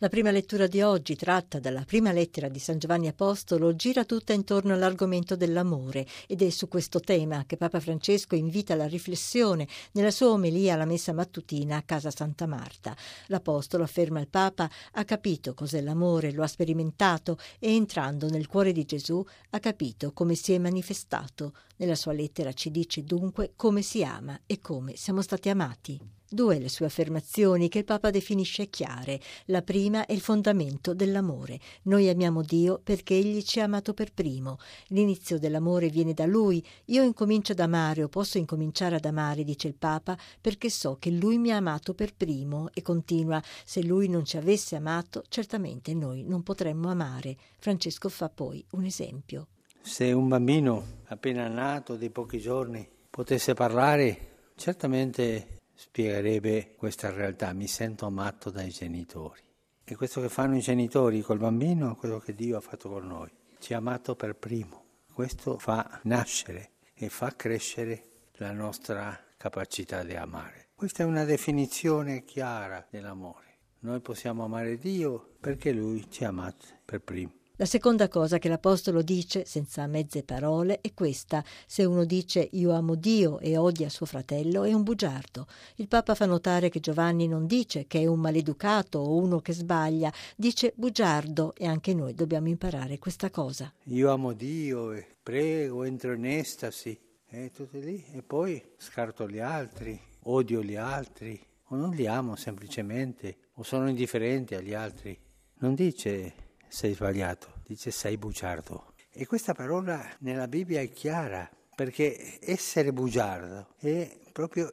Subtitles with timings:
[0.00, 4.32] La prima lettura di oggi, tratta dalla prima lettera di San Giovanni Apostolo, gira tutta
[4.32, 10.12] intorno all'argomento dell'amore ed è su questo tema che Papa Francesco invita alla riflessione nella
[10.12, 12.94] sua omelia alla messa mattutina a casa Santa Marta.
[13.26, 18.70] L'Apostolo, afferma il Papa, ha capito cos'è l'amore, lo ha sperimentato e entrando nel cuore
[18.70, 19.20] di Gesù
[19.50, 21.54] ha capito come si è manifestato.
[21.78, 26.16] Nella sua lettera ci dice dunque come si ama e come siamo stati amati.
[26.30, 29.18] Due le sue affermazioni che il Papa definisce chiare.
[29.46, 31.58] La prima è il fondamento dell'amore.
[31.84, 34.58] Noi amiamo Dio perché Egli ci ha amato per primo.
[34.88, 36.62] L'inizio dell'amore viene da Lui.
[36.86, 41.10] Io incomincio ad amare o posso incominciare ad amare, dice il Papa, perché so che
[41.10, 45.94] Lui mi ha amato per primo e continua, se Lui non ci avesse amato, certamente
[45.94, 47.36] noi non potremmo amare.
[47.58, 49.46] Francesco fa poi un esempio.
[49.88, 57.66] Se un bambino appena nato di pochi giorni potesse parlare, certamente spiegherebbe questa realtà, mi
[57.66, 59.40] sento amato dai genitori.
[59.82, 63.06] E questo che fanno i genitori col bambino è quello che Dio ha fatto con
[63.06, 63.30] noi.
[63.58, 64.84] Ci ha amato per primo.
[65.10, 68.02] Questo fa nascere e fa crescere
[68.34, 70.68] la nostra capacità di amare.
[70.74, 73.56] Questa è una definizione chiara dell'amore.
[73.80, 77.32] Noi possiamo amare Dio perché Lui ci ha amato per primo.
[77.60, 81.42] La seconda cosa che l'Apostolo dice, senza mezze parole, è questa.
[81.66, 85.48] Se uno dice io amo Dio e odia suo fratello, è un bugiardo.
[85.74, 89.52] Il Papa fa notare che Giovanni non dice che è un maleducato o uno che
[89.52, 93.72] sbaglia, dice bugiardo e anche noi dobbiamo imparare questa cosa.
[93.86, 96.96] Io amo Dio e prego, entro in estasi,
[97.28, 102.36] e tutto lì, e poi scarto gli altri, odio gli altri, o non li amo
[102.36, 105.18] semplicemente, o sono indifferenti agli altri.
[105.58, 108.94] Non dice sei sbagliato, dice sei bugiardo.
[109.10, 114.72] E questa parola nella Bibbia è chiara, perché essere bugiardo è proprio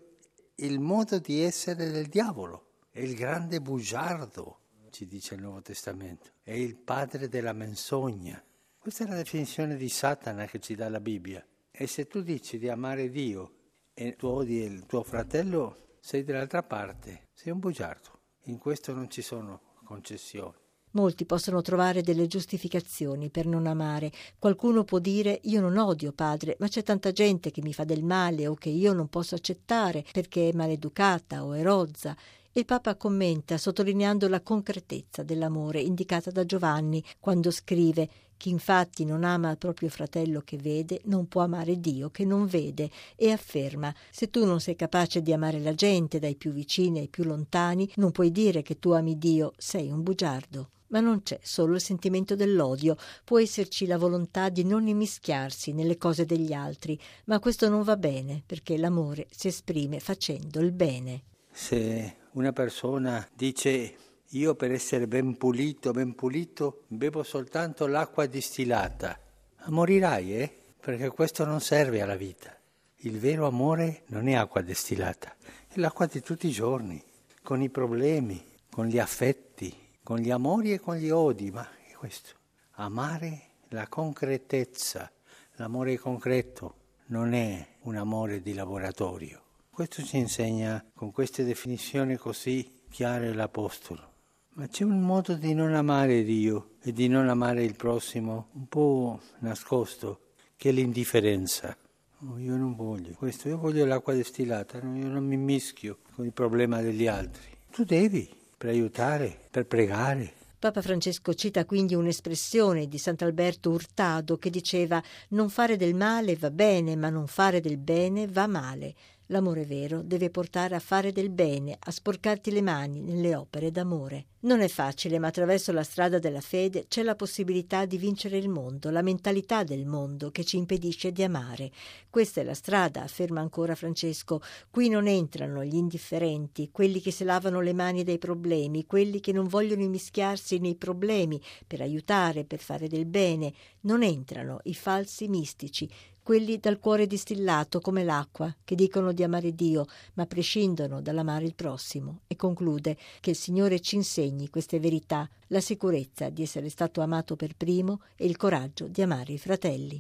[0.55, 6.29] il modo di essere del diavolo, è il grande bugiardo, ci dice il Nuovo Testamento,
[6.41, 8.41] è il padre della menzogna.
[8.77, 11.45] Questa è la definizione di Satana che ci dà la Bibbia.
[11.69, 13.52] E se tu dici di amare Dio
[13.93, 18.20] e tu odi il tuo fratello, sei dall'altra parte, sei un bugiardo.
[18.43, 20.64] In questo non ci sono concessioni.
[20.95, 24.14] Molti possono trovare delle giustificazioni per non amare.
[24.39, 28.02] Qualcuno può dire io non odio padre, ma c'è tanta gente che mi fa del
[28.02, 32.16] male o che io non posso accettare perché è maleducata o è rozza.
[32.54, 38.08] Il Papa commenta sottolineando la concretezza dell'amore indicata da Giovanni quando scrive
[38.38, 42.45] chi infatti non ama il proprio fratello che vede non può amare Dio che non
[42.45, 47.00] vede e afferma se tu non sei capace di amare la gente dai più vicini
[47.00, 50.70] ai più lontani non puoi dire che tu ami Dio, sei un bugiardo.
[50.95, 52.95] Ma non c'è solo il sentimento dell'odio,
[53.26, 57.98] può esserci la volontà di non immischiarsi nelle cose degli altri, ma questo non va
[57.98, 61.23] bene perché l'amore si esprime facendo il bene.
[61.52, 63.95] Se una persona dice
[64.30, 69.20] io per essere ben pulito, ben pulito, bevo soltanto l'acqua distillata,
[69.66, 70.58] morirai, eh?
[70.80, 72.58] Perché questo non serve alla vita.
[73.00, 75.36] Il vero amore non è acqua distillata,
[75.67, 77.04] è l'acqua di tutti i giorni,
[77.44, 81.93] con i problemi, con gli affetti, con gli amori e con gli odi, ma è
[81.93, 82.36] questo.
[82.73, 85.11] Amare la concretezza,
[85.54, 86.76] l'amore concreto
[87.08, 89.42] non è un amore di laboratorio.
[89.71, 94.14] Questo ci insegna con queste definizioni così chiare l'Apostolo.
[94.49, 98.67] Ma c'è un modo di non amare Dio e di non amare il prossimo un
[98.67, 100.20] po' nascosto,
[100.55, 101.76] che è l'indifferenza.
[102.20, 106.32] Oh, io non voglio questo, io voglio l'acqua distillata, io non mi mischio con il
[106.32, 107.58] problema degli altri.
[107.71, 110.33] Tu devi, per aiutare, per pregare.
[110.58, 116.49] Papa Francesco cita quindi un'espressione di Sant'Alberto Hurtado che diceva non fare del male va
[116.49, 118.95] bene, ma non fare del bene va male.
[119.30, 124.25] L'amore vero deve portare a fare del bene, a sporcarti le mani nelle opere d'amore.
[124.41, 128.50] Non è facile, ma attraverso la strada della fede c'è la possibilità di vincere il
[128.50, 131.71] mondo, la mentalità del mondo che ci impedisce di amare.
[132.07, 134.41] Questa è la strada, afferma ancora Francesco.
[134.69, 139.31] Qui non entrano gli indifferenti, quelli che si lavano le mani dai problemi, quelli che
[139.31, 143.51] non vogliono immischiarsi nei problemi per aiutare, per fare del bene.
[143.81, 145.89] Non entrano i falsi mistici,
[146.25, 149.86] quelli dal cuore distillato come l'acqua, che dicono di amare Dio,
[150.16, 155.62] ma prescindono dall'amare il prossimo, e conclude che il Signore ci insegni queste verità, la
[155.62, 159.94] sicurezza di essere stato amato per primo e il coraggio di amare i fratelli.